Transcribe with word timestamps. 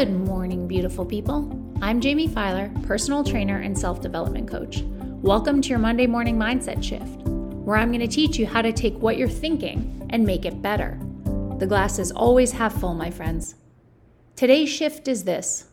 Good 0.00 0.18
morning, 0.18 0.66
beautiful 0.66 1.04
people. 1.04 1.76
I'm 1.82 2.00
Jamie 2.00 2.26
Filer, 2.26 2.72
personal 2.84 3.22
trainer 3.22 3.58
and 3.58 3.78
self 3.78 4.00
development 4.00 4.48
coach. 4.48 4.80
Welcome 5.20 5.60
to 5.60 5.68
your 5.68 5.78
Monday 5.78 6.06
morning 6.06 6.38
mindset 6.38 6.82
shift, 6.82 7.20
where 7.26 7.76
I'm 7.76 7.90
going 7.90 8.00
to 8.00 8.06
teach 8.08 8.38
you 8.38 8.46
how 8.46 8.62
to 8.62 8.72
take 8.72 8.94
what 8.94 9.18
you're 9.18 9.28
thinking 9.28 10.06
and 10.08 10.24
make 10.24 10.46
it 10.46 10.62
better. 10.62 10.98
The 11.58 11.66
glass 11.66 11.98
is 11.98 12.12
always 12.12 12.52
half 12.52 12.80
full, 12.80 12.94
my 12.94 13.10
friends. 13.10 13.56
Today's 14.36 14.70
shift 14.70 15.06
is 15.06 15.24
this. 15.24 15.66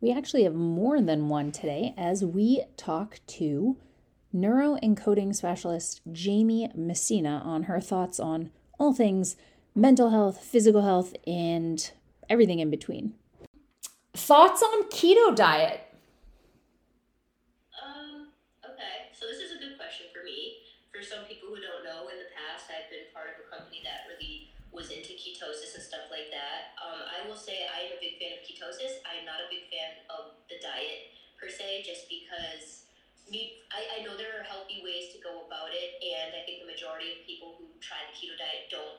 We 0.00 0.10
actually 0.10 0.44
have 0.44 0.54
more 0.54 1.02
than 1.02 1.28
one 1.28 1.52
today 1.52 1.92
as 1.98 2.24
we 2.24 2.64
talk 2.78 3.20
to 3.26 3.76
neuroencoding 4.34 5.34
specialist 5.36 6.00
Jamie 6.10 6.70
Messina 6.74 7.42
on 7.44 7.64
her 7.64 7.78
thoughts 7.78 8.18
on 8.18 8.52
all 8.78 8.94
things 8.94 9.36
mental 9.74 10.08
health, 10.08 10.42
physical 10.42 10.80
health, 10.80 11.12
and 11.26 11.90
everything 12.30 12.60
in 12.60 12.70
between. 12.70 13.12
Thoughts 14.14 14.62
on 14.62 14.90
keto 14.90 15.30
diet? 15.34 15.86
Um, 17.78 18.34
okay, 18.66 19.14
so 19.14 19.30
this 19.30 19.38
is 19.38 19.54
a 19.54 19.58
good 19.62 19.78
question 19.78 20.10
for 20.10 20.26
me. 20.26 20.66
For 20.90 20.98
some 20.98 21.22
people 21.30 21.54
who 21.54 21.62
don't 21.62 21.86
know, 21.86 22.10
in 22.10 22.18
the 22.18 22.30
past 22.34 22.66
I've 22.74 22.90
been 22.90 23.06
part 23.14 23.30
of 23.30 23.38
a 23.38 23.46
company 23.46 23.86
that 23.86 24.10
really 24.10 24.50
was 24.74 24.90
into 24.90 25.14
ketosis 25.14 25.78
and 25.78 25.82
stuff 25.82 26.10
like 26.10 26.26
that. 26.34 26.74
Um, 26.82 27.06
I 27.06 27.22
will 27.26 27.38
say 27.38 27.70
I 27.70 27.86
am 27.86 27.94
a 27.94 28.00
big 28.02 28.18
fan 28.18 28.34
of 28.34 28.42
ketosis. 28.42 28.98
I'm 29.06 29.22
not 29.22 29.42
a 29.42 29.46
big 29.46 29.70
fan 29.70 30.02
of 30.10 30.42
the 30.50 30.58
diet 30.58 31.14
per 31.38 31.46
se, 31.46 31.86
just 31.86 32.10
because 32.10 32.90
me, 33.30 33.62
I, 33.70 34.02
I 34.02 34.06
know 34.06 34.18
there 34.18 34.42
are 34.42 34.46
healthy 34.46 34.82
ways 34.82 35.14
to 35.14 35.22
go 35.22 35.46
about 35.46 35.70
it, 35.70 36.02
and 36.02 36.34
I 36.34 36.42
think 36.42 36.66
the 36.66 36.70
majority 36.70 37.14
of 37.14 37.22
people 37.22 37.54
who 37.62 37.70
try 37.78 38.02
the 38.10 38.14
keto 38.18 38.34
diet 38.34 38.66
don't 38.74 38.98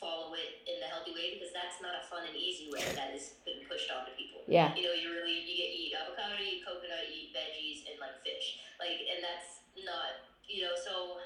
follow 0.00 0.34
it 0.34 0.64
in 0.70 0.78
the 0.80 0.88
healthy 0.88 1.12
way 1.14 1.30
because 1.34 1.52
that's 1.52 1.78
not 1.82 1.94
a 1.98 2.02
fun 2.08 2.24
and 2.26 2.34
easy 2.38 2.70
way 2.70 2.82
that 2.96 3.12
is 3.14 3.38
been 3.44 3.60
pushed 3.66 3.90
onto 3.90 4.10
people. 4.16 4.42
Yeah. 4.48 4.74
You 4.78 4.82
know, 4.86 4.94
you 4.96 5.10
really 5.14 5.36
you 5.44 5.54
get 5.58 5.70
you 5.74 5.92
eat 5.92 5.94
avocado, 5.98 6.38
you 6.38 6.58
eat 6.58 6.62
coconut, 6.66 7.04
you 7.10 7.28
eat 7.28 7.32
veggies 7.36 7.84
and 7.90 7.98
like 8.00 8.16
fish. 8.24 8.62
Like 8.80 8.98
and 9.10 9.20
that's 9.22 9.66
not 9.82 10.18
you 10.48 10.64
know, 10.64 10.72
so 10.78 11.20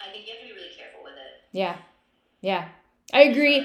I 0.00 0.10
think 0.10 0.26
you 0.26 0.32
have 0.32 0.40
to 0.42 0.48
be 0.48 0.54
really 0.54 0.74
careful 0.74 1.04
with 1.04 1.16
it. 1.16 1.44
Yeah. 1.52 1.76
Yeah. 2.40 2.68
I 3.12 3.22
agree. 3.24 3.58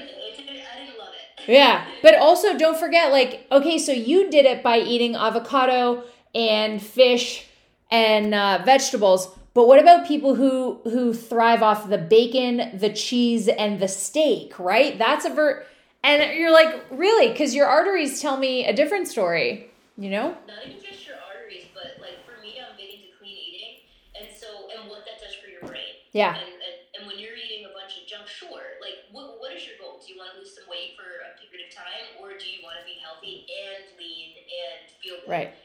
I 0.74 0.78
didn't 0.78 0.98
love 0.98 1.08
it. 1.14 1.22
Yeah. 1.52 1.86
But 2.02 2.16
also 2.16 2.56
don't 2.58 2.78
forget, 2.78 3.10
like, 3.10 3.46
okay, 3.50 3.78
so 3.78 3.92
you 3.92 4.30
did 4.30 4.44
it 4.44 4.62
by 4.62 4.78
eating 4.78 5.16
avocado 5.16 6.04
and 6.34 6.80
fish 6.82 7.46
and 7.90 8.34
uh, 8.34 8.60
vegetables 8.64 9.28
but 9.58 9.66
what 9.66 9.82
about 9.82 10.06
people 10.06 10.36
who 10.36 10.78
who 10.84 11.10
thrive 11.12 11.64
off 11.66 11.90
the 11.90 11.98
bacon, 11.98 12.78
the 12.78 12.94
cheese, 12.94 13.48
and 13.48 13.82
the 13.82 13.88
steak? 13.90 14.54
Right? 14.54 14.96
That's 14.96 15.24
a 15.26 15.34
ver. 15.34 15.66
And 16.04 16.38
you're 16.38 16.54
like, 16.54 16.86
really? 16.92 17.26
Because 17.26 17.56
your 17.56 17.66
arteries 17.66 18.22
tell 18.22 18.36
me 18.36 18.64
a 18.64 18.72
different 18.72 19.08
story. 19.08 19.66
You 19.98 20.10
know? 20.14 20.38
Not 20.46 20.62
even 20.62 20.78
just 20.78 21.02
your 21.02 21.18
arteries, 21.18 21.66
but 21.74 21.98
like 21.98 22.22
for 22.22 22.38
me, 22.38 22.54
I'm 22.62 22.78
big 22.78 23.02
into 23.02 23.10
clean 23.18 23.34
eating, 23.34 23.82
and 24.14 24.30
so 24.30 24.70
and 24.78 24.86
what 24.86 25.02
that 25.10 25.18
does 25.18 25.34
for 25.34 25.50
your 25.50 25.66
brain. 25.66 26.06
Yeah. 26.14 26.38
And, 26.38 26.54
and, 26.54 26.78
and 26.94 27.02
when 27.10 27.18
you're 27.18 27.34
eating 27.34 27.66
a 27.66 27.74
bunch 27.74 27.98
of 27.98 28.06
junk, 28.06 28.30
sure. 28.30 28.78
Like, 28.78 29.10
what 29.10 29.42
what 29.42 29.50
is 29.58 29.66
your 29.66 29.74
goal? 29.82 29.98
Do 29.98 30.06
you 30.06 30.22
want 30.22 30.38
to 30.38 30.38
lose 30.38 30.54
some 30.54 30.70
weight 30.70 30.94
for 30.94 31.02
a 31.02 31.34
period 31.34 31.66
of 31.66 31.74
time, 31.74 32.22
or 32.22 32.38
do 32.38 32.46
you 32.46 32.62
want 32.62 32.78
to 32.78 32.86
be 32.86 32.94
healthy 33.02 33.42
and 33.42 33.90
lean 33.98 34.38
and 34.38 34.86
feel 35.02 35.18
good? 35.26 35.50
Right. 35.50 35.57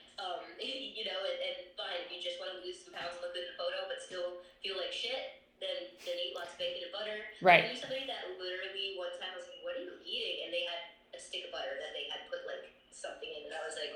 Feel 4.74 4.82
like 4.82 4.94
shit, 4.94 5.46
then 5.62 5.94
then 6.02 6.18
eat 6.18 6.34
lots 6.34 6.58
of 6.58 6.58
bacon 6.58 6.90
and 6.90 6.94
butter. 6.94 7.18
Right. 7.46 7.70
I 7.70 7.78
knew 7.78 7.78
somebody 7.78 8.10
that 8.10 8.26
literally 8.42 8.98
one 8.98 9.14
time 9.22 9.30
I 9.30 9.38
was 9.38 9.46
like, 9.46 9.62
"What 9.62 9.78
are 9.78 9.86
you 9.86 9.94
eating?" 10.02 10.50
And 10.50 10.52
they 10.54 10.66
had 10.66 10.82
a 11.14 11.20
stick 11.22 11.46
of 11.46 11.52
butter 11.54 11.78
that 11.78 11.94
they 11.94 12.10
had 12.10 12.26
put 12.34 12.42
like 12.50 12.74
something 12.90 13.30
in, 13.30 13.46
and 13.46 13.54
I 13.54 13.62
was 13.62 13.78
like, 13.78 13.94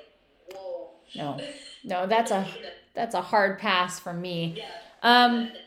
"Whoa." 0.53 1.01
No, 1.17 1.41
no, 1.83 2.05
that's 2.05 2.29
a 2.29 2.45
that's 2.93 3.17
a 3.17 3.21
hard 3.25 3.57
pass 3.57 3.97
for 3.99 4.13
me. 4.13 4.61
Yeah. 4.61 4.69
Um. 5.01 5.57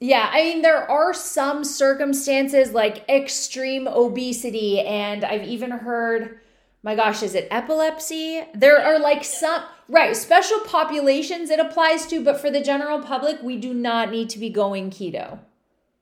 Yeah, 0.00 0.28
I 0.32 0.42
mean, 0.42 0.62
there 0.62 0.90
are 0.90 1.14
some 1.14 1.62
circumstances 1.64 2.72
like 2.72 3.08
extreme 3.08 3.86
obesity, 3.86 4.80
and 4.80 5.24
I've 5.24 5.44
even 5.44 5.70
heard, 5.70 6.40
my 6.82 6.96
gosh, 6.96 7.22
is 7.22 7.36
it 7.36 7.46
epilepsy? 7.52 8.42
There 8.52 8.80
are 8.82 8.98
like 8.98 9.22
some, 9.22 9.62
right, 9.92 10.16
special 10.16 10.60
populations 10.60 11.50
it 11.50 11.60
applies 11.60 12.06
to, 12.08 12.24
but 12.24 12.40
for 12.40 12.50
the 12.50 12.60
general 12.64 13.00
public, 13.00 13.42
we 13.42 13.56
do 13.56 13.72
not 13.72 14.10
need 14.10 14.30
to 14.30 14.38
be 14.38 14.48
going 14.48 14.90
keto. 14.90 15.38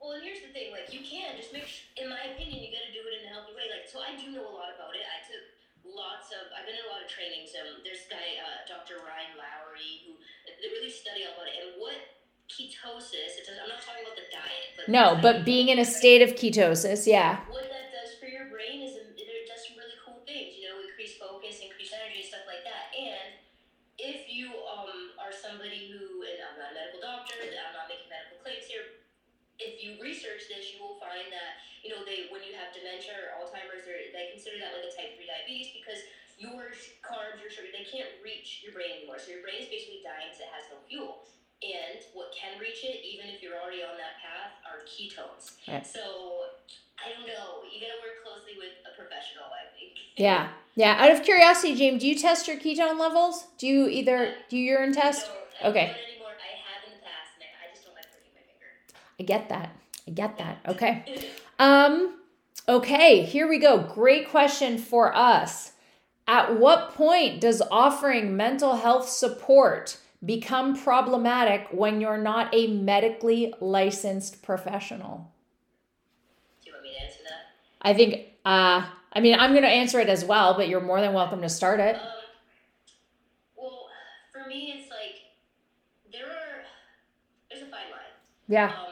Well, 0.00 0.14
and 0.14 0.22
here's 0.22 0.40
the 0.40 0.54
thing: 0.54 0.70
like, 0.72 0.88
you 0.94 1.02
can 1.02 1.36
just 1.36 1.52
make. 1.52 1.66
Sh- 1.66 1.90
in 1.98 2.08
my 2.08 2.32
opinion, 2.32 2.62
you 2.62 2.70
got 2.72 2.86
to 2.86 2.94
do 2.94 3.02
it 3.04 3.20
in 3.20 3.28
a 3.28 3.30
healthy 3.34 3.52
way. 3.52 3.66
Like, 3.68 3.84
so 3.90 4.00
I 4.00 4.14
do 4.16 4.30
know 4.32 4.46
a 4.46 4.54
lot 4.54 4.70
about 4.72 4.94
it. 4.96 5.04
I 5.04 5.18
took 5.26 5.44
lots 5.84 6.30
of. 6.32 6.48
I've 6.54 6.64
been 6.64 6.78
in 6.78 6.86
a 6.86 6.92
lot 6.94 7.02
of 7.02 7.10
trainings. 7.10 7.52
Um, 7.52 7.82
there's 7.84 8.06
this 8.06 8.08
guy, 8.08 8.40
uh, 8.40 8.64
Dr. 8.64 9.02
Ryan 9.04 9.36
Lowery, 9.36 10.06
who 10.08 10.16
they 10.46 10.70
really 10.72 10.88
study 10.88 11.26
all 11.28 11.36
about 11.36 11.50
it. 11.50 11.56
And 11.60 11.70
what 11.76 11.98
ketosis? 12.48 13.36
It 13.36 13.44
does, 13.44 13.60
I'm 13.60 13.70
not 13.70 13.84
talking 13.84 14.02
about 14.02 14.16
the 14.16 14.28
diet, 14.32 14.66
but 14.76 14.84
No, 14.88 15.18
but 15.20 15.44
being 15.44 15.68
in 15.68 15.78
a 15.78 15.86
state 15.86 16.24
of 16.24 16.34
ketosis, 16.34 17.06
yeah. 17.06 17.44
what 17.52 17.68
that 17.68 17.94
does 17.94 18.18
for 18.18 18.26
your 18.26 18.48
brain 18.50 18.82
is 18.82 18.96
it 18.96 19.16
does 19.46 19.62
some 19.68 19.76
really 19.76 19.96
cool 20.02 20.20
things. 20.26 20.56
You 20.56 20.72
know, 20.72 20.76
increase 20.82 21.16
focus, 21.20 21.60
increase 21.60 21.92
energy, 21.92 22.24
stuff 22.24 22.44
like 22.48 22.64
that. 22.64 22.90
And 22.96 23.40
if 24.00 24.28
you 24.32 24.52
um 24.64 25.14
are 25.20 25.32
somebody 25.32 25.92
who, 25.92 26.24
and 26.24 26.38
I'm 26.40 26.56
not 26.56 26.72
a 26.72 26.76
medical 26.76 27.00
doctor, 27.04 27.36
I'm 27.40 27.76
not 27.76 27.86
making 27.86 28.08
medical 28.08 28.40
claims 28.40 28.64
here. 28.64 29.04
If 29.60 29.79
you 29.90 29.98
research 29.98 30.46
this, 30.46 30.70
you 30.70 30.78
will 30.78 30.96
find 31.02 31.26
that 31.34 31.58
you 31.82 31.90
know 31.90 32.06
they 32.06 32.30
when 32.30 32.42
you 32.46 32.54
have 32.54 32.70
dementia 32.70 33.12
or 33.18 33.42
Alzheimer's, 33.42 33.84
or 33.90 33.96
they 34.14 34.30
consider 34.30 34.62
that 34.62 34.70
like 34.76 34.86
a 34.86 34.92
type 34.94 35.18
three 35.18 35.26
diabetes 35.26 35.74
because 35.74 36.00
your 36.38 36.72
carbs, 37.04 37.42
your 37.42 37.50
sugar, 37.52 37.68
they 37.74 37.84
can't 37.84 38.08
reach 38.24 38.62
your 38.64 38.72
brain 38.72 39.02
anymore. 39.02 39.18
So 39.20 39.34
your 39.34 39.42
brain 39.44 39.60
is 39.60 39.68
basically 39.68 40.00
dying 40.06 40.30
because 40.32 40.46
it 40.46 40.50
has 40.54 40.64
no 40.72 40.78
fuel. 40.88 41.26
And 41.60 42.00
what 42.16 42.32
can 42.32 42.56
reach 42.56 42.80
it, 42.88 43.04
even 43.04 43.28
if 43.28 43.44
you're 43.44 43.58
already 43.60 43.84
on 43.84 43.98
that 44.00 44.16
path, 44.24 44.56
are 44.64 44.80
ketones. 44.88 45.60
Yeah. 45.68 45.84
So 45.84 46.48
I 46.96 47.12
don't 47.12 47.26
know. 47.26 47.64
You 47.68 47.80
gotta 47.80 48.00
work 48.00 48.20
closely 48.24 48.56
with 48.56 48.76
a 48.84 48.92
professional, 48.96 49.48
I 49.52 49.68
think. 49.76 49.92
Yeah. 50.16 50.48
Yeah. 50.76 50.96
Out 50.98 51.10
of 51.12 51.22
curiosity, 51.24 51.74
James, 51.74 52.00
do 52.00 52.08
you 52.08 52.14
test 52.16 52.48
your 52.48 52.56
ketone 52.56 52.98
levels? 52.98 53.46
Do 53.58 53.66
you 53.66 53.88
either 53.88 54.16
uh, 54.28 54.30
do 54.48 54.56
you 54.56 54.64
urine 54.76 54.92
test? 54.92 55.28
I 55.62 55.68
Okay. 55.68 55.86
don't 55.92 56.08
anymore. 56.08 56.32
I 56.36 56.56
have 56.64 56.80
in 56.88 56.96
the 56.96 57.04
past, 57.04 57.36
and 57.36 57.44
I 57.44 57.68
I 57.68 57.72
just 57.72 57.84
don't 57.84 57.94
like 57.96 58.08
pricking 58.12 58.32
my 58.36 58.44
finger. 58.44 58.72
I 59.20 59.22
get 59.22 59.50
that. 59.50 59.76
I 60.08 60.10
get 60.10 60.38
that. 60.38 60.58
Okay. 60.66 61.04
Um 61.58 62.16
okay, 62.66 63.22
here 63.22 63.47
we 63.47 63.58
go. 63.58 63.78
Great 63.78 64.28
question 64.31 64.78
for 64.78 65.14
us. 65.14 65.72
At 66.26 66.58
what 66.58 66.94
point 66.94 67.41
does 67.41 67.60
offering 67.70 68.36
mental 68.36 68.76
health 68.76 69.08
support 69.08 69.98
become 70.25 70.76
problematic 70.76 71.69
when 71.70 72.00
you're 72.00 72.19
not 72.19 72.54
a 72.54 72.69
medically 72.69 73.53
licensed 73.60 74.42
professional? 74.42 75.31
Do 76.62 76.70
you 76.70 76.72
want 76.72 76.84
me 76.84 76.94
to 76.94 77.04
answer 77.04 77.20
that? 77.28 77.42
I 77.82 77.94
think 77.94 78.26
uh 78.44 78.87
I 79.12 79.20
mean, 79.20 79.38
I'm 79.38 79.50
going 79.50 79.64
to 79.64 79.69
answer 79.69 79.98
it 79.98 80.08
as 80.08 80.25
well, 80.25 80.54
but 80.54 80.69
you're 80.69 80.81
more 80.81 81.00
than 81.00 81.12
welcome 81.12 81.42
to 81.42 81.48
start 81.48 81.81
it. 81.81 81.97
Um, 81.97 82.02
well, 83.56 83.88
for 84.32 84.48
me, 84.48 84.72
it's 84.76 84.88
like 84.88 85.16
there 86.12 86.26
are 86.26 86.62
there's 87.50 87.62
a 87.62 87.66
fine 87.66 87.91
line. 87.91 88.14
Yeah. 88.48 88.66
Um, 88.66 88.89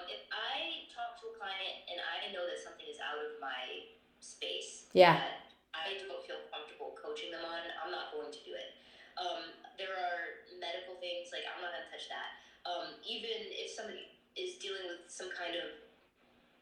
my 3.41 3.87
space, 4.21 4.87
Yeah. 4.93 5.15
that 5.19 5.54
I 5.75 5.94
don't 5.99 6.22
feel 6.26 6.43
comfortable 6.50 6.94
coaching 6.99 7.31
them 7.31 7.44
on, 7.44 7.60
I'm 7.84 7.91
not 7.91 8.12
going 8.12 8.31
to 8.32 8.43
do 8.44 8.53
it. 8.54 8.75
Um, 9.19 9.54
there 9.78 9.94
are 9.94 10.47
medical 10.59 10.94
things 11.03 11.31
like 11.32 11.43
I'm 11.47 11.62
not 11.62 11.75
going 11.75 11.87
to 11.87 11.91
touch 11.91 12.06
that. 12.10 12.31
Um, 12.66 12.98
even 13.06 13.31
if 13.54 13.71
somebody 13.71 14.10
is 14.36 14.59
dealing 14.59 14.86
with 14.86 15.07
some 15.10 15.30
kind 15.34 15.54
of 15.57 15.66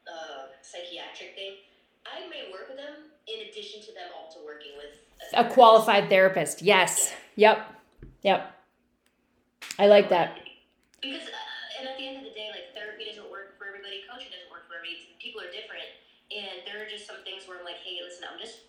uh, 0.07 0.55
psychiatric 0.63 1.35
thing, 1.35 1.65
I 2.07 2.29
may 2.31 2.53
work 2.53 2.69
with 2.69 2.79
them 2.79 3.11
in 3.27 3.49
addition 3.51 3.83
to 3.83 3.91
them 3.93 4.09
also 4.15 4.41
working 4.47 4.73
with 4.79 4.95
A 5.35 5.45
qualified 5.51 6.09
therapist. 6.09 6.63
Yes. 6.63 7.13
Yep. 7.35 7.67
Yep. 8.23 8.53
I 9.79 9.87
like 9.89 10.09
that. 10.09 10.39
Because, 11.03 11.27
uh, 11.29 11.81
and 11.81 11.89
at 11.89 11.99
the 11.99 12.07
end 12.07 12.17
of 12.19 12.25
the 12.25 12.33
day, 12.33 12.49
like 12.55 12.73
therapy 12.73 13.05
doesn't 13.11 13.29
work 13.31 13.59
for 13.59 13.67
everybody, 13.67 14.01
coaching 14.09 14.31
doesn't 14.31 14.49
work 14.49 14.65
for 14.71 14.79
everybody. 14.79 15.11
People 15.19 15.43
are 15.43 15.51
different, 15.51 15.85
and 16.33 16.67
there 16.67 16.83
are 16.83 16.89
just 16.89 17.07
some 17.07 17.23
things 17.23 17.47
where 17.47 17.59
I'm 17.59 17.65
like, 17.65 17.79
hey, 17.83 18.03
listen, 18.03 18.27
I'm 18.27 18.39
just, 18.39 18.67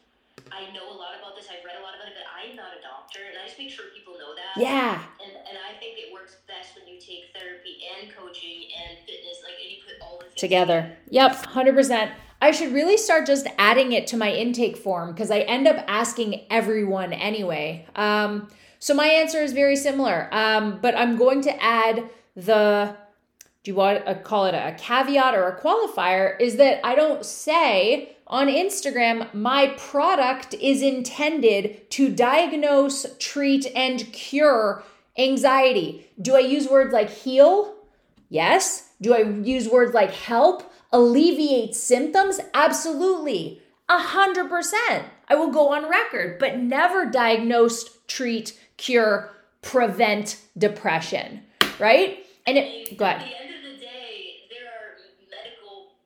I 0.51 0.69
know 0.71 0.85
a 0.85 0.97
lot 0.97 1.17
about 1.17 1.35
this. 1.35 1.49
I've 1.49 1.65
read 1.65 1.75
a 1.79 1.83
lot 1.83 1.97
about 1.97 2.07
it, 2.07 2.15
but 2.15 2.27
I'm 2.29 2.55
not 2.55 2.77
a 2.77 2.81
doctor, 2.81 3.19
and 3.25 3.35
I 3.37 3.47
just 3.47 3.57
make 3.57 3.73
sure 3.73 3.89
people 3.95 4.13
know 4.13 4.37
that. 4.37 4.61
Yeah. 4.61 5.01
And 5.23 5.33
and 5.33 5.57
I 5.57 5.75
think 5.79 5.97
it 5.97 6.13
works 6.13 6.37
best 6.47 6.77
when 6.77 6.87
you 6.87 6.99
take 7.01 7.33
therapy 7.33 7.81
and 7.97 8.13
coaching 8.13 8.69
and 8.77 8.99
fitness, 9.05 9.41
like, 9.43 9.57
and 9.61 9.71
you 9.71 9.77
put 9.83 9.97
all 10.01 10.19
the 10.19 10.25
things 10.25 10.39
Together. 10.39 10.93
Yep. 11.09 11.51
100%. 11.57 12.11
I 12.41 12.51
should 12.51 12.71
really 12.71 12.97
start 12.97 13.25
just 13.25 13.47
adding 13.57 13.91
it 13.93 14.05
to 14.07 14.17
my 14.17 14.31
intake 14.31 14.77
form 14.77 15.11
because 15.11 15.31
I 15.31 15.39
end 15.39 15.67
up 15.67 15.83
asking 15.87 16.45
everyone 16.51 17.11
anyway. 17.13 17.87
Um, 17.95 18.49
so 18.79 18.93
my 18.93 19.07
answer 19.07 19.39
is 19.39 19.53
very 19.53 19.75
similar, 19.75 20.29
um, 20.31 20.79
but 20.81 20.95
I'm 20.95 21.17
going 21.17 21.41
to 21.41 21.63
add 21.63 22.09
the 22.35 22.95
do 23.67 23.71
you 23.71 23.75
want 23.75 23.97
to 23.97 24.09
uh, 24.09 24.13
call 24.13 24.45
it 24.45 24.53
a 24.53 24.73
caveat 24.77 25.35
or 25.35 25.45
a 25.45 25.59
qualifier, 25.59 26.39
is 26.39 26.55
that 26.55 26.79
I 26.87 26.95
don't 26.95 27.25
say 27.25 28.15
on 28.25 28.47
Instagram, 28.47 29.33
my 29.33 29.75
product 29.77 30.53
is 30.53 30.81
intended 30.81 31.91
to 31.91 32.09
diagnose, 32.09 33.05
treat, 33.19 33.65
and 33.75 34.09
cure 34.13 34.83
anxiety. 35.17 36.09
Do 36.21 36.37
I 36.37 36.39
use 36.39 36.69
words 36.69 36.93
like 36.93 37.09
heal? 37.09 37.75
Yes. 38.29 38.93
Do 39.01 39.13
I 39.13 39.23
use 39.23 39.67
words 39.67 39.93
like 39.93 40.13
help, 40.13 40.71
alleviate 40.93 41.75
symptoms? 41.75 42.39
Absolutely. 42.53 43.61
A 43.89 43.97
hundred 43.97 44.47
percent. 44.47 45.07
I 45.27 45.35
will 45.35 45.51
go 45.51 45.73
on 45.73 45.89
record, 45.89 46.39
but 46.39 46.57
never 46.57 47.05
diagnose, 47.05 47.83
treat, 48.07 48.57
cure, 48.77 49.29
prevent 49.61 50.39
depression, 50.57 51.41
right? 51.79 52.23
And 52.47 52.57
it, 52.57 52.95
go 52.95 53.03
ahead. 53.03 53.19
At 53.19 53.27
the 53.27 53.35
end 53.43 53.51
of 53.59 53.63
the 53.67 53.75
day, 53.83 54.47
there 54.47 54.71
are 54.71 54.95
medical 55.27 55.99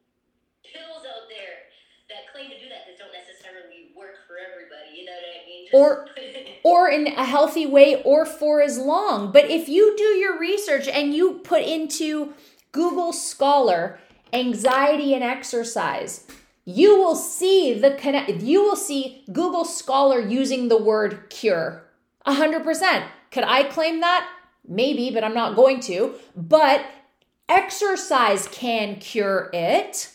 pills 0.66 1.06
out 1.06 1.30
there 1.30 1.70
that 2.10 2.34
claim 2.34 2.50
to 2.50 2.58
do 2.58 2.66
that 2.66 2.90
that 2.90 2.98
don't 2.98 3.14
necessarily 3.14 3.94
work 3.94 4.26
for 4.26 4.42
everybody. 4.42 4.98
You 4.98 5.06
know 5.06 5.14
what 5.14 5.22
I 5.22 5.46
mean? 5.46 5.61
Just 5.61 5.61
Or- 5.74 6.08
or 6.64 6.90
in 6.90 7.08
a 7.08 7.26
healthy 7.26 7.66
way 7.66 8.02
or 8.04 8.26
for 8.26 8.62
as 8.62 8.78
long. 8.78 9.32
But 9.32 9.50
if 9.50 9.68
you 9.68 9.96
do 9.98 10.04
your 10.04 10.40
research 10.40 10.88
and 10.88 11.14
you 11.14 11.40
put 11.44 11.64
into 11.64 12.34
Google 12.72 13.14
Scholar 13.14 14.00
anxiety 14.34 15.14
and 15.14 15.24
exercise, 15.24 16.26
you 16.66 16.98
will 16.98 17.16
see 17.16 17.74
the 17.74 17.92
connect 17.92 18.30
you 18.42 18.64
will 18.64 18.76
see 18.76 19.24
Google 19.32 19.66
Scholar 19.66 20.20
using 20.20 20.68
the 20.68 20.78
word 20.78 21.30
cure. 21.30 21.84
100%. 22.28 23.04
Could 23.32 23.44
I 23.44 23.64
claim 23.64 24.02
that? 24.02 24.30
Maybe, 24.68 25.10
but 25.10 25.24
I'm 25.24 25.34
not 25.34 25.56
going 25.56 25.80
to. 25.82 26.14
But 26.36 26.86
exercise 27.50 28.48
can 28.48 28.98
cure 28.98 29.50
it. 29.54 30.12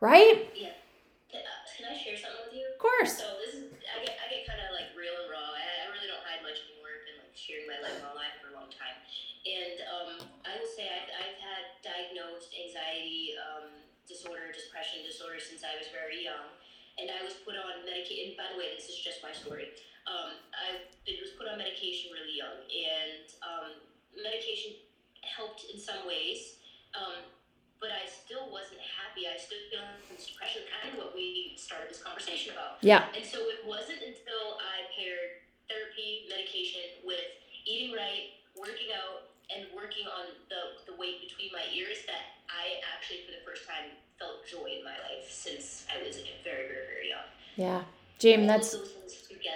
Right? 0.00 0.48
yeah. 0.54 0.68
Can, 1.30 1.40
I 1.90 1.96
share 1.96 2.16
something 2.16 2.40
with 2.46 2.54
you? 2.54 2.66
Of 2.72 2.78
course. 2.78 3.18
So 3.18 3.24
Like 7.46 8.02
my 8.02 8.10
life 8.18 8.34
for 8.42 8.50
a 8.50 8.58
long 8.58 8.66
time, 8.74 8.98
and 9.46 9.78
um, 9.86 10.10
I 10.42 10.58
will 10.58 10.66
say 10.66 10.90
I've, 10.90 11.06
I've 11.14 11.38
had 11.38 11.78
diagnosed 11.78 12.50
anxiety 12.50 13.38
um, 13.38 13.70
disorder, 14.02 14.50
depression 14.50 15.06
disorder 15.06 15.38
since 15.38 15.62
I 15.62 15.78
was 15.78 15.86
very 15.94 16.26
young, 16.26 16.50
and 16.98 17.06
I 17.06 17.22
was 17.22 17.38
put 17.46 17.54
on 17.54 17.86
medication. 17.86 18.34
By 18.34 18.50
the 18.50 18.58
way, 18.58 18.74
this 18.74 18.90
is 18.90 18.98
just 18.98 19.22
my 19.22 19.30
story. 19.30 19.78
Um, 20.10 20.34
I 20.50 20.82
was 21.22 21.38
put 21.38 21.46
on 21.46 21.62
medication 21.62 22.10
really 22.10 22.34
young, 22.34 22.66
and 22.66 23.30
um, 23.46 23.70
medication 24.18 24.82
helped 25.22 25.70
in 25.70 25.78
some 25.78 26.02
ways. 26.02 26.58
Um, 26.98 27.30
but 27.78 27.94
I 27.94 28.10
still 28.10 28.50
wasn't 28.50 28.82
happy. 28.82 29.30
I 29.30 29.38
still 29.38 29.62
feeling 29.70 30.02
this 30.10 30.34
depression, 30.34 30.66
kind 30.66 30.90
of 30.90 30.98
what 30.98 31.14
we 31.14 31.54
started 31.54 31.94
this 31.94 32.02
conversation 32.02 32.58
about. 32.58 32.82
Yeah. 32.82 33.06
And 33.14 33.22
so 33.22 33.46
it 33.46 33.62
wasn't 33.62 34.02
until 34.02 34.58
I 34.58 34.90
paired 34.90 35.45
therapy, 36.06 36.26
medication 36.28 36.80
with 37.04 37.18
eating 37.66 37.94
right, 37.94 38.30
working 38.58 38.94
out, 38.94 39.28
and 39.54 39.66
working 39.74 40.06
on 40.06 40.26
the, 40.48 40.90
the 40.90 40.98
weight 40.98 41.20
between 41.22 41.50
my 41.52 41.62
ears 41.74 41.98
that 42.06 42.42
I 42.48 42.80
actually, 42.94 43.20
for 43.26 43.32
the 43.32 43.44
first 43.44 43.66
time, 43.66 43.90
felt 44.18 44.46
joy 44.46 44.78
in 44.78 44.84
my 44.84 44.90
life 44.90 45.30
since 45.30 45.86
I 45.92 46.04
was 46.04 46.16
very, 46.16 46.68
very, 46.68 46.86
very 46.86 47.08
young. 47.10 47.26
Yeah. 47.56 47.82
Jim, 48.18 48.46
that's 48.46 48.74
of 48.74 48.80
those 48.80 48.90
things 48.90 49.28
together. 49.28 49.54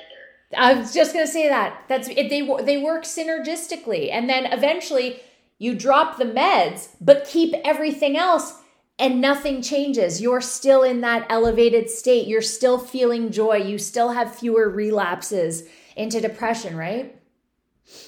I 0.56 0.74
was 0.74 0.92
just 0.92 1.14
gonna 1.14 1.26
say 1.26 1.48
that. 1.48 1.84
That's 1.88 2.08
it, 2.08 2.28
they 2.28 2.42
they 2.64 2.76
work 2.82 3.04
synergistically, 3.04 4.12
and 4.12 4.28
then 4.28 4.46
eventually 4.46 5.20
you 5.58 5.74
drop 5.74 6.18
the 6.18 6.24
meds, 6.24 6.88
but 7.00 7.26
keep 7.26 7.54
everything 7.64 8.16
else, 8.18 8.60
and 8.98 9.20
nothing 9.20 9.62
changes. 9.62 10.20
You're 10.20 10.42
still 10.42 10.82
in 10.82 11.00
that 11.00 11.26
elevated 11.30 11.88
state. 11.88 12.26
You're 12.26 12.42
still 12.42 12.78
feeling 12.78 13.30
joy. 13.30 13.56
You 13.56 13.78
still 13.78 14.10
have 14.10 14.34
fewer 14.34 14.68
relapses 14.68 15.64
into 16.00 16.20
depression, 16.20 16.76
right? 16.76 17.12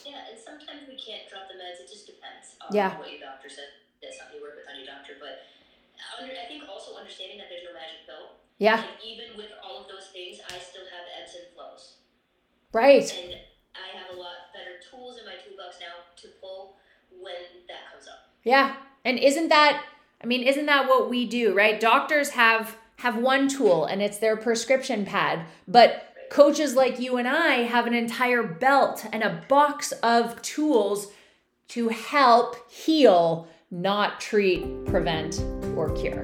Yeah, 0.08 0.24
and 0.32 0.38
sometimes 0.40 0.88
we 0.88 0.96
can't 0.96 1.28
drop 1.28 1.44
the 1.52 1.60
meds. 1.60 1.84
It 1.84 1.92
just 1.92 2.06
depends 2.08 2.56
on 2.64 2.72
Yeah. 2.74 2.96
what 2.98 3.12
your 3.12 3.20
doctor 3.20 3.48
said. 3.52 3.68
That's 4.00 4.16
something 4.16 4.36
you 4.36 4.42
work 4.42 4.56
with 4.56 4.64
on 4.68 4.76
your 4.80 4.86
doctor. 4.88 5.16
But 5.20 5.44
I 6.22 6.46
think 6.48 6.64
also 6.68 6.96
understanding 6.96 7.36
that 7.38 7.48
there's 7.50 7.64
no 7.64 7.74
magic 7.74 8.06
pill. 8.06 8.40
Yeah, 8.58 8.80
And 8.80 9.02
even 9.04 9.36
with 9.36 9.50
all 9.62 9.82
of 9.82 9.88
those 9.88 10.08
things, 10.08 10.40
I 10.48 10.56
still 10.58 10.86
have 10.88 11.04
ebbs 11.20 11.34
and 11.36 11.52
flows. 11.54 11.96
right. 12.72 13.04
And 13.12 13.36
I 13.76 13.88
have 13.98 14.16
a 14.16 14.20
lot 14.20 14.52
better 14.54 14.78
tools 14.88 15.18
in 15.18 15.26
my 15.26 15.34
toolbox 15.36 15.80
now 15.80 16.08
to 16.22 16.28
pull 16.40 16.76
when 17.10 17.66
that 17.68 17.90
comes 17.92 18.08
up. 18.08 18.30
Yeah. 18.44 18.76
And 19.04 19.18
isn't 19.18 19.48
that 19.48 19.84
I 20.22 20.26
mean, 20.26 20.44
isn't 20.46 20.66
that 20.66 20.88
what 20.88 21.10
we 21.10 21.26
do, 21.26 21.52
right? 21.52 21.78
Doctors 21.80 22.30
have 22.30 22.76
have 22.96 23.16
one 23.16 23.48
tool 23.48 23.84
and 23.84 24.00
it's 24.00 24.18
their 24.18 24.36
prescription 24.36 25.04
pad, 25.04 25.44
but 25.66 26.11
coaches 26.32 26.74
like 26.74 26.98
you 26.98 27.18
and 27.18 27.28
I 27.28 27.56
have 27.56 27.86
an 27.86 27.92
entire 27.92 28.42
belt 28.42 29.04
and 29.12 29.22
a 29.22 29.44
box 29.48 29.92
of 30.02 30.40
tools 30.40 31.08
to 31.68 31.88
help 31.88 32.70
heal, 32.70 33.46
not 33.70 34.18
treat, 34.18 34.86
prevent, 34.86 35.44
or 35.76 35.94
cure. 35.94 36.22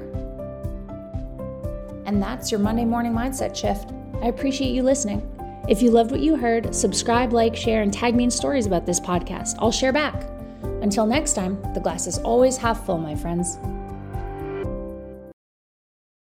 And 2.07 2.23
that's 2.23 2.51
your 2.51 2.59
Monday 2.59 2.87
morning 2.87 3.13
mindset 3.13 3.55
shift. 3.55 3.91
I 4.23 4.29
appreciate 4.29 4.71
you 4.71 4.83
listening. 4.83 5.21
If 5.69 5.83
you 5.83 5.91
loved 5.91 6.11
what 6.11 6.21
you 6.21 6.37
heard, 6.37 6.75
subscribe, 6.75 7.35
like, 7.35 7.55
share, 7.55 7.83
and 7.83 7.93
tag 7.93 8.15
me 8.15 8.25
in 8.25 8.31
stories 8.31 8.65
about 8.65 8.87
this 8.87 8.99
podcast. 8.99 9.57
I'll 9.59 9.71
share 9.71 9.93
back. 9.93 10.27
Until 10.81 11.05
next 11.05 11.35
time, 11.35 11.61
the 11.75 11.81
glass 11.81 12.07
is 12.07 12.17
always 12.21 12.57
half 12.57 12.87
full, 12.87 12.97
my 12.97 13.15
friends. 13.15 13.59